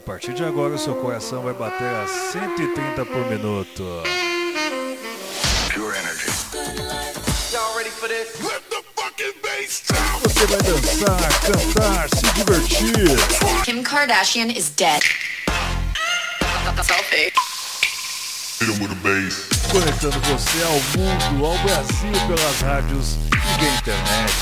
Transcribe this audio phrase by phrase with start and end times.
[0.00, 4.02] A partir de agora, o seu coração vai bater a 130 por minuto.
[5.74, 6.30] Pure energy.
[7.52, 8.28] Y'all ready for this?
[10.22, 13.62] Você vai dançar, cantar, se divertir.
[13.62, 15.02] Kim Kardashian is dead.
[16.82, 17.30] Selfie.
[19.70, 24.32] Conectando você ao mundo, ao Brasil pelas rádios e da internet.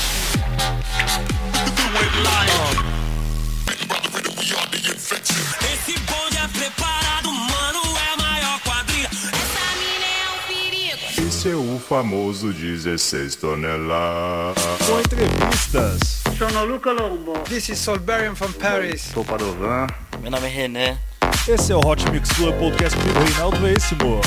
[11.89, 14.63] Famoso 16 toneladas.
[14.85, 17.33] Com entrevistas, Sono Luca Lombo.
[17.45, 19.01] This is Solberian from Paris.
[19.11, 19.87] Sou Padovan.
[20.21, 20.99] Meu nome é René.
[21.47, 24.21] esse é o Hot Mix Club Podcast comigo, Reinaldo Veríssimo.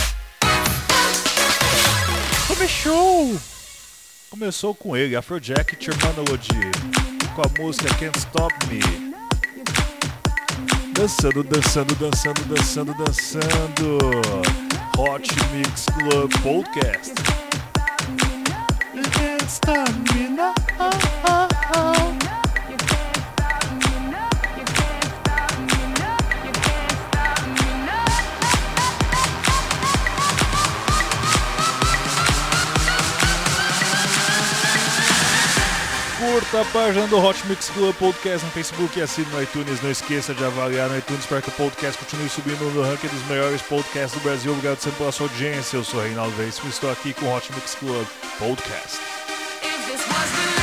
[2.48, 3.41] Começou!
[4.29, 6.70] Começou com ele, Afrojack Terminology,
[7.36, 8.81] com a música Can't Stop Me.
[10.95, 13.98] Dançando, dançando, dançando, dançando, dançando.
[14.98, 17.42] Hot Mix Club Podcast.
[19.53, 20.55] Stop me now.
[36.19, 39.83] Curta a página do Hot Mix Club Podcast no Facebook e assine no iTunes.
[39.83, 43.27] Não esqueça de avaliar no iTunes para que o podcast continue subindo no ranking dos
[43.27, 44.53] melhores podcasts do Brasil.
[44.53, 45.77] Obrigado sempre pela sua audiência.
[45.77, 48.06] Eu sou Reinaldo Veríssimo e estou aqui com o Hot Mix Club
[48.39, 49.11] Podcast.
[49.93, 50.61] This was the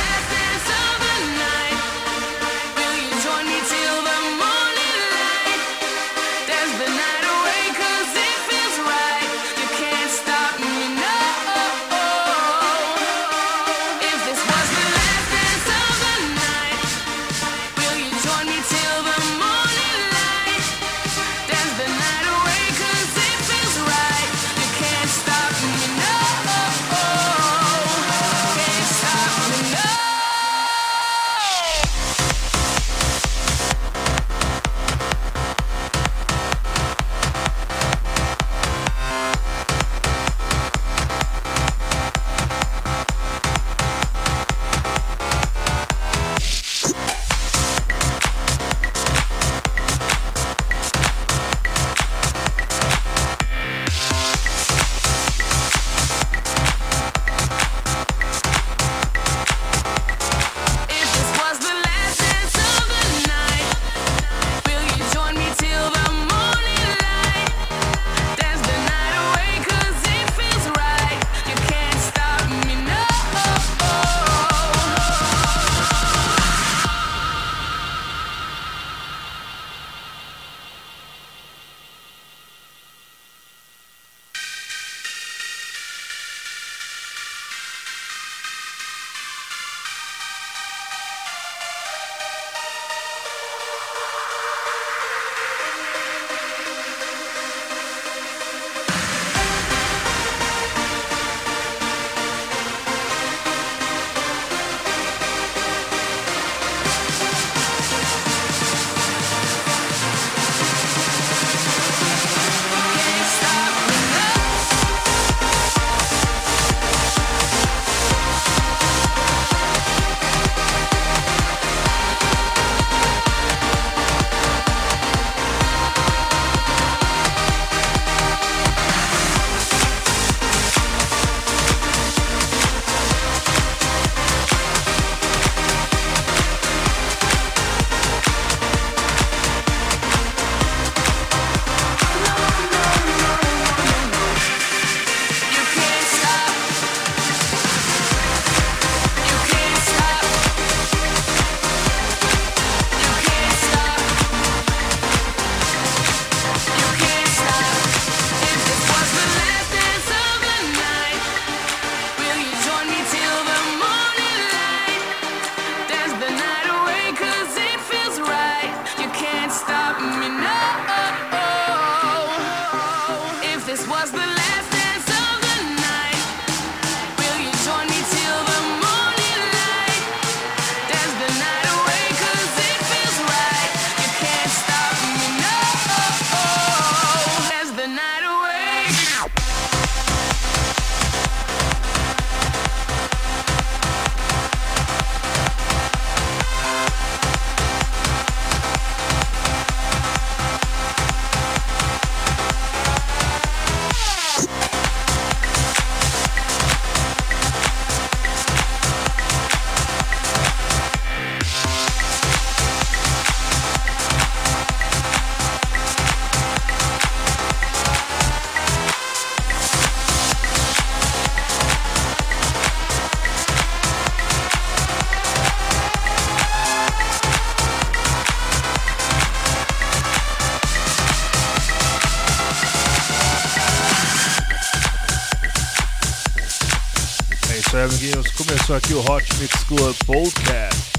[238.76, 240.92] Aqui o Hot Mix Club Podcast.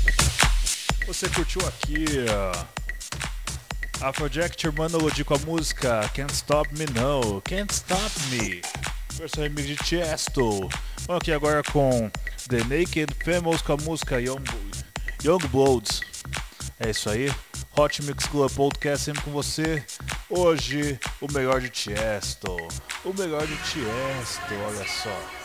[1.07, 4.05] Você curtiu aqui, ó.
[4.05, 8.61] Afrojack Terminology com a música Can't Stop Me No, Can't Stop Me.
[9.13, 10.69] Versão remix de Tiesto.
[11.07, 12.11] Vamos aqui agora com
[12.49, 14.43] The Naked Famous com a música Young,
[15.23, 16.01] Young Bloods.
[16.77, 17.33] É isso aí.
[17.77, 19.81] Hot Mix Club Podcast sempre com você.
[20.29, 22.57] Hoje, o melhor de Tiesto.
[23.05, 25.40] O melhor de Tiesto, olha só.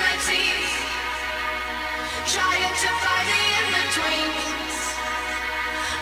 [0.00, 0.76] The teeth.
[2.32, 4.78] Trying to find the in-betweens.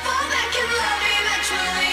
[0.05, 1.84] Fall back in love eventually.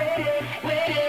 [0.00, 0.26] Wait.
[0.64, 0.99] Wait.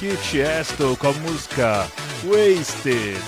[0.00, 1.86] aqui Tiesto com a música
[2.24, 3.20] Wasted.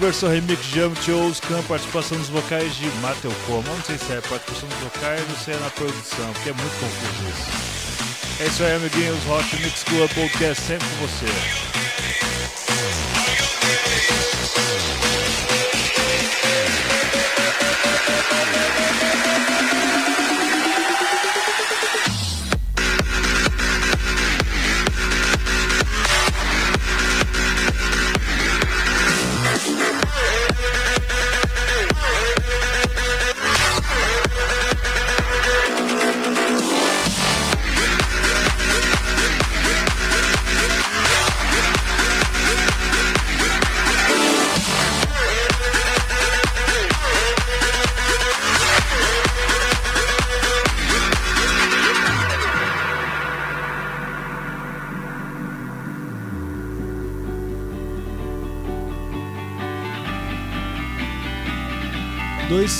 [0.00, 3.62] Versão remix de Amity com Khan, participação dos vocais de Mattel Como.
[3.62, 6.80] Não sei se é participação dos vocais ou se é na produção, porque é muito
[6.80, 8.42] confuso isso.
[8.42, 9.18] É isso aí, amiguinhos.
[9.28, 11.69] Hot Mix Club Podcast é sempre com você.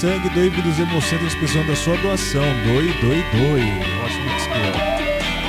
[0.00, 2.42] sangue, doe dos hemocentros precisando da sua doação.
[2.64, 3.62] Doe, doe, doe.
[4.02, 4.30] Ótimo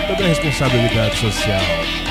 [0.08, 2.11] Toda a responsabilidade social.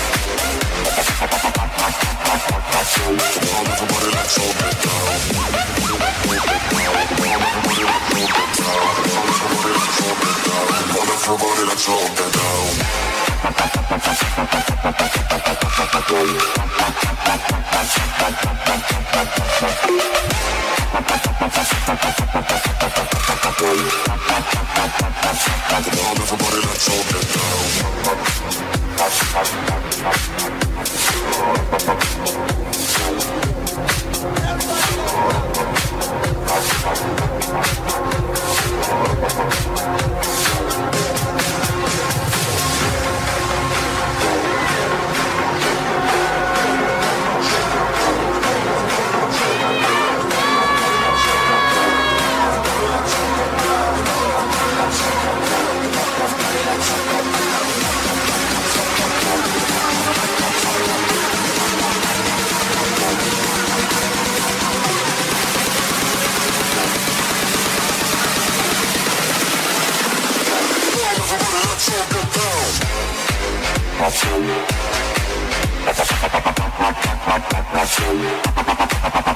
[26.33, 27.33] Everybody let's all get
[28.75, 28.80] down.
[29.03, 30.01] Everybody.
[74.01, 74.25] Thank
[79.27, 79.30] you.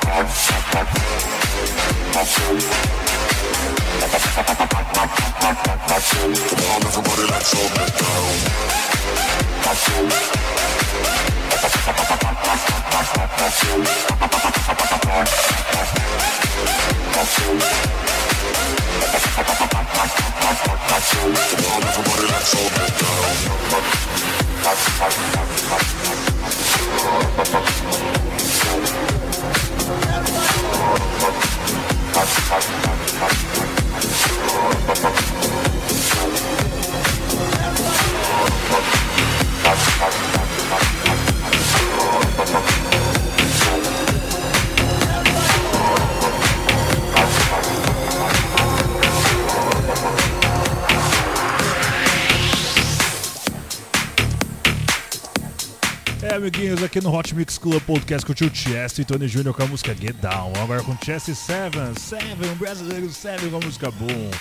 [56.96, 59.52] Aqui no Hot Mix Club Podcast curtiu Chess e Tony Jr.
[59.52, 60.54] com a música Get Down.
[60.64, 64.32] Agora com Chess e Seven, Seven, brasileiro Seven com a música Boom.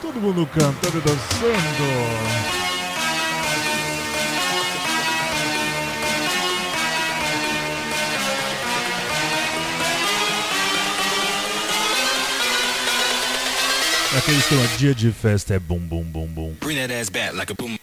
[0.00, 2.42] Todo mundo cantando e dançando.
[14.16, 16.54] Aquele esquema dia de festa é bum bum bum bum.
[16.60, 17.81] Bring that ass back like a boom.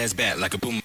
[0.00, 0.79] Ass back like a boom,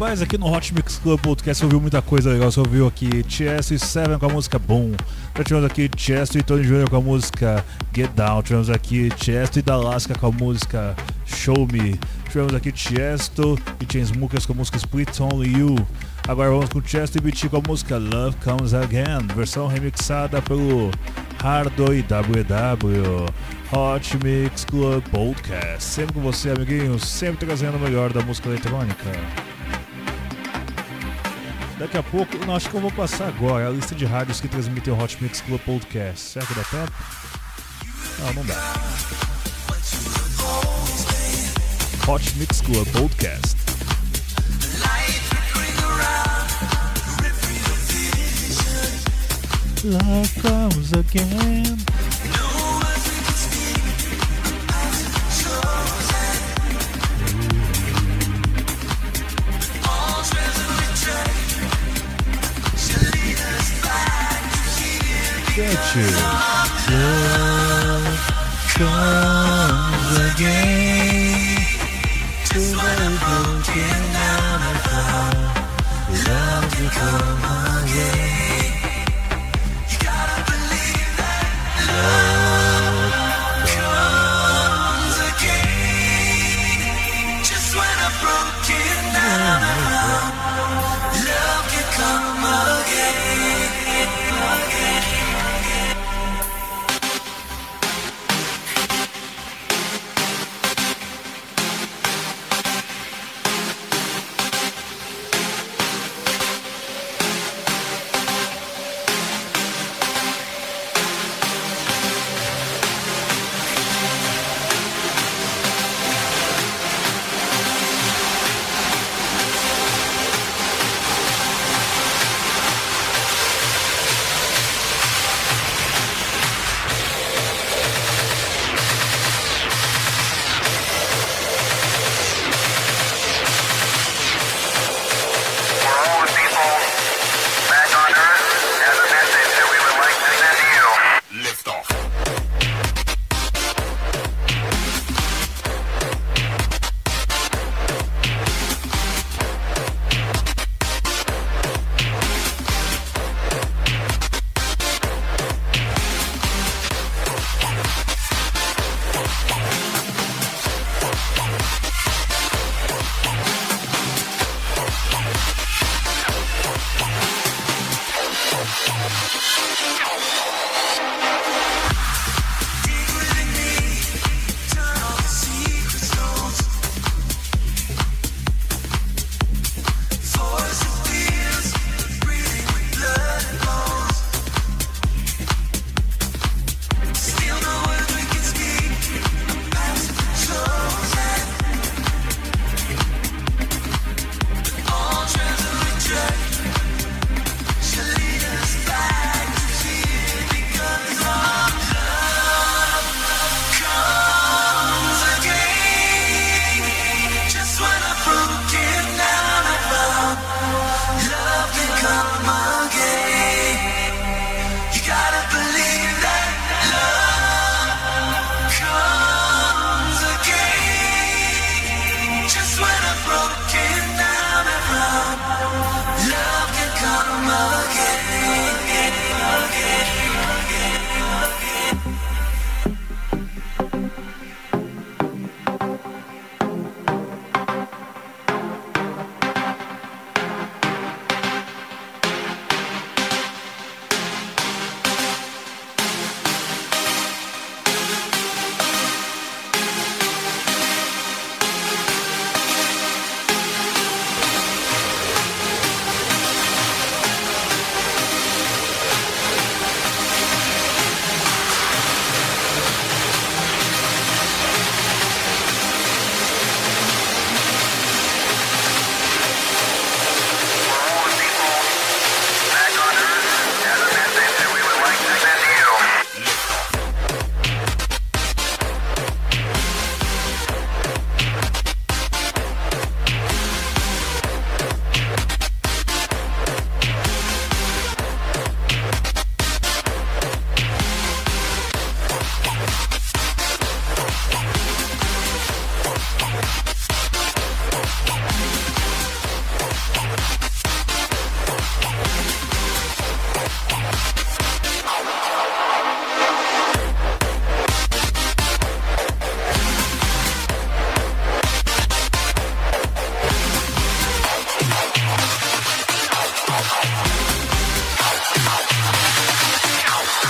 [0.00, 2.50] Rapaz, aqui no Hot Mix Club Podcast você ouviu muita coisa legal.
[2.50, 4.92] Você ouviu aqui Chesto e Seven com a música Boom.
[5.36, 6.88] Já tivemos aqui Chesto e Tony Jr.
[6.88, 7.62] com a música
[7.94, 8.42] Get Down.
[8.42, 12.00] Tivemos aqui Chesto e Dalaska com a música Show Me.
[12.30, 15.76] Tivemos aqui Chesto e Chainsmokers com a música Split Only You.
[16.26, 20.90] Agora vamos com Chesto e BT com a música Love Comes Again, versão remixada pelo
[21.42, 23.26] Hardo e WW.
[23.70, 25.84] Hot Mix Club Podcast.
[25.84, 29.49] Sempre com você, amiguinho, sempre trazendo o melhor da música eletrônica.
[31.80, 34.46] Daqui a pouco, não, acho que eu vou passar agora a lista de rádios que
[34.46, 36.32] transmitem o Hot Mix Club Podcast.
[36.32, 36.92] Será que dá tempo?
[38.18, 38.74] Não, não dá.
[42.06, 43.56] Hot Mix Club Podcast.
[50.42, 52.09] Comes again.
[65.54, 66.06] get you.
[66.90, 68.20] Love
[68.76, 71.64] comes again
[72.50, 75.02] to the broken and the
[76.28, 78.29] Love will come again.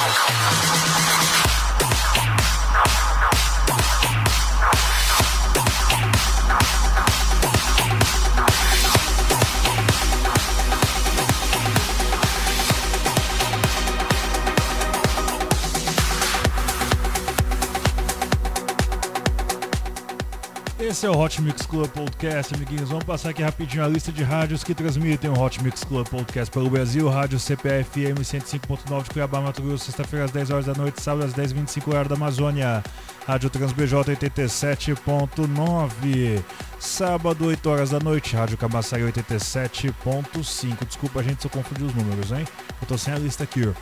[0.03, 0.30] Thank
[2.28, 2.39] you.
[21.01, 22.90] Esse é o Hot Mix Club Podcast, amiguinhos.
[22.90, 26.53] Vamos passar aqui rapidinho a lista de rádios que transmitem o Hot Mix Club Podcast
[26.53, 27.09] pelo Brasil.
[27.09, 31.32] Rádio CPFM 105.9 de Cuiabá, Mato Grosso, sexta-feira às 10 horas da noite, sábado às
[31.32, 32.84] 10h25 horário da Amazônia.
[33.26, 36.42] Rádio TransBJ 87.9.
[36.78, 40.84] Sábado, 8 horas da noite, Rádio Camaçari 87.5.
[40.86, 42.44] Desculpa, gente, se eu confundi os números, hein?
[42.78, 43.72] Eu tô sem a lista aqui, ó.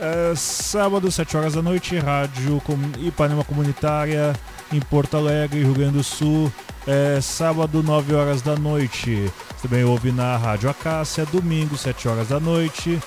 [0.00, 4.34] É, sábado, 7 horas da noite, Rádio Com- Ipanema Comunitária
[4.72, 6.52] em Porto Alegre, Rio Grande do Sul.
[6.86, 9.30] É, sábado, 9 horas da noite.
[9.56, 13.00] Você também ouve na Rádio Acácia, domingo, 7 horas da noite.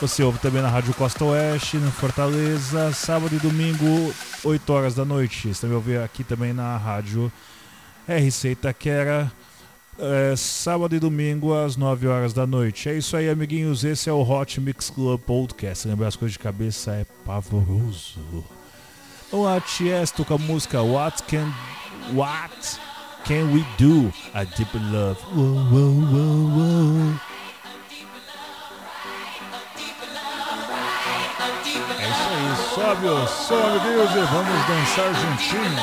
[0.00, 4.14] Você ouve também na Rádio Costa Oeste, em Fortaleza, sábado e domingo,
[4.44, 5.48] 8 horas da noite.
[5.48, 7.32] Você também ouve aqui também na Rádio
[8.06, 9.32] RC Itaquera,
[9.98, 12.90] é, sábado e domingo às 9 horas da noite.
[12.90, 13.84] É isso aí, amiguinhos.
[13.84, 15.88] Esse é o Hot Mix Club Podcast.
[15.88, 18.46] Lembrar as coisas de cabeça é pavoroso.
[19.30, 21.52] Vamos lá, Tiesto com a música What Can
[22.14, 22.78] What
[23.24, 24.12] Can We Do?
[24.32, 25.20] A Deep Love.
[25.34, 27.14] Uou, uou, uou, uou.
[31.98, 35.76] É isso aí, sobe o som, amiguinhos, e vamos dançar juntinho.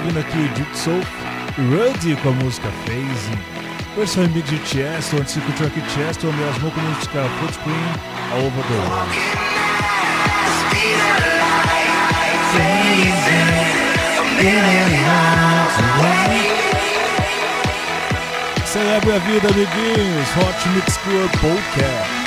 [0.00, 1.00] ouvindo aqui o Deep Soul
[1.56, 3.38] Rudy com a música Phase,
[3.96, 7.76] versão remix de Chest, onde se curtiu aqui Chest, o mesmo com a música Footprint
[8.32, 9.14] All Over the World.
[18.64, 20.28] Celebre a vida, amiguinhos!
[20.36, 22.19] Hot Mix Club Podcast.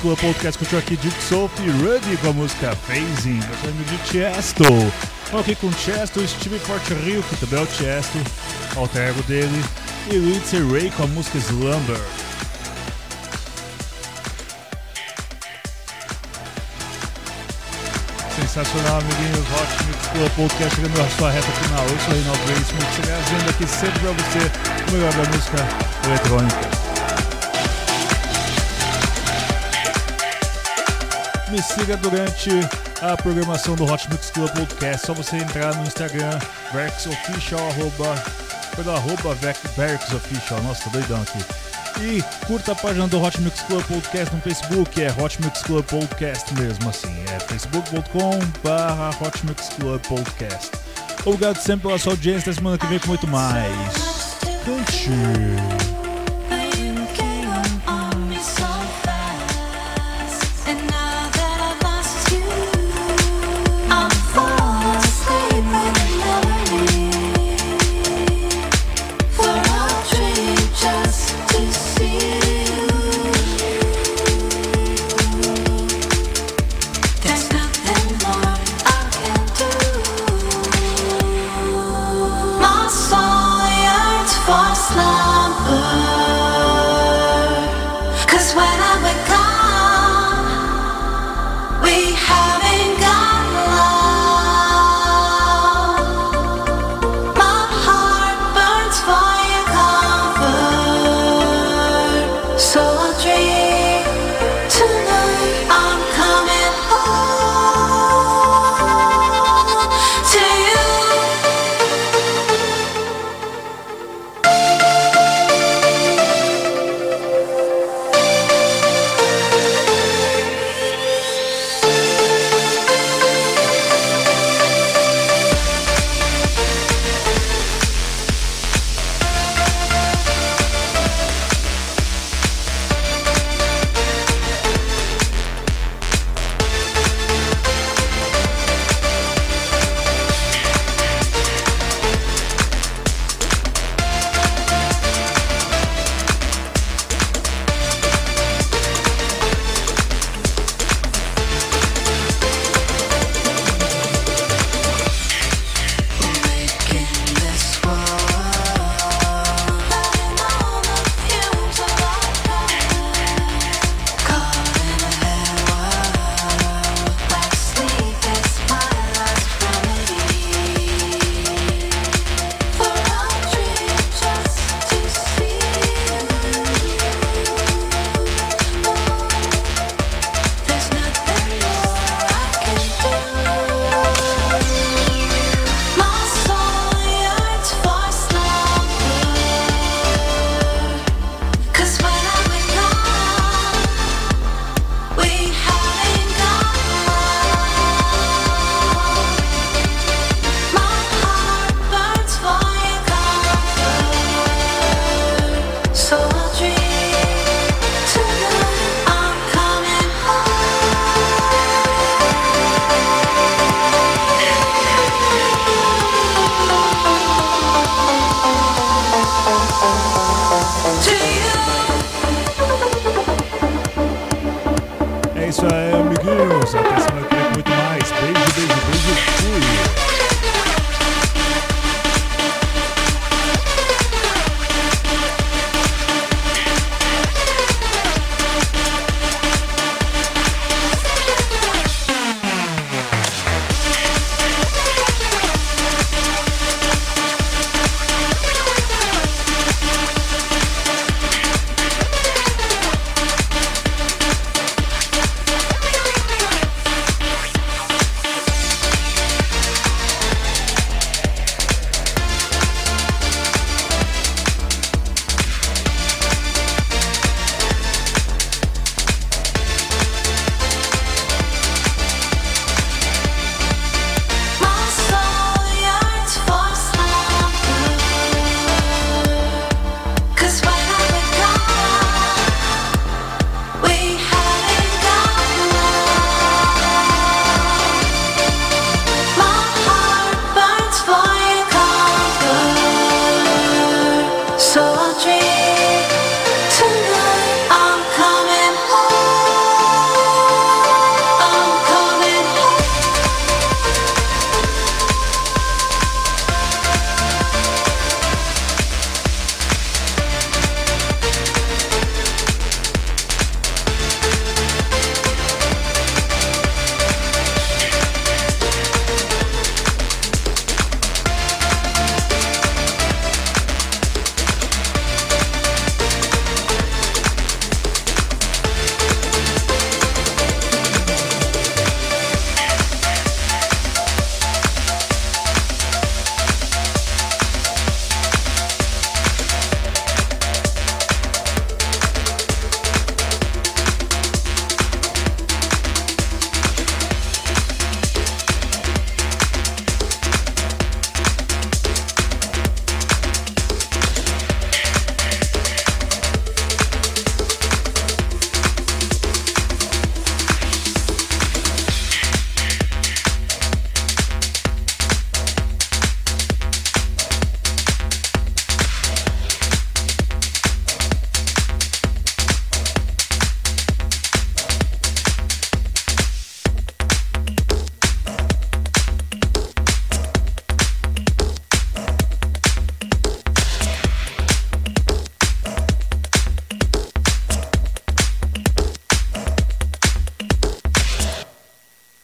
[0.00, 0.58] Club Podcast.
[0.58, 3.40] Curtiu aqui Duke Soap e Rudy com a música Phasing.
[3.40, 4.64] Sou de Chesto.
[5.30, 8.18] Vamos aqui com Chesto, Steve Forte Rio, que também é o Chesto,
[8.76, 9.64] alter ego dele.
[10.10, 12.00] E Lindsay Ray com a música Slumber.
[18.34, 19.38] Sensacional, amiguinhos.
[19.38, 21.84] Hot Mix Podcast chegando à sua reta final.
[21.84, 25.68] Eu sou o Reinaldo Veríssimo, trazendo aqui sempre pra você o melhor da música
[26.06, 26.79] eletrônica.
[31.50, 32.50] Me siga durante
[33.02, 35.06] a programação do Hot Mix Club Podcast.
[35.06, 36.38] Só você entrar no Instagram,
[36.72, 38.14] VerxOfficial, arroba,
[38.76, 39.34] pelo arroba
[39.76, 40.62] VerxOfficial.
[40.62, 41.38] Nossa, tô doidão aqui.
[42.00, 45.84] E curta a página do Hot Mix Club Podcast no Facebook, é Hot Mix Club
[45.86, 47.24] Podcast mesmo assim.
[47.34, 50.70] É facebook.com barra Hot Mix Club Podcast.
[51.24, 52.52] Obrigado sempre pela sua audiência.
[52.52, 53.92] Até semana que vem com muito mais.
[54.64, 55.10] Cante.
[60.70, 61.09] Just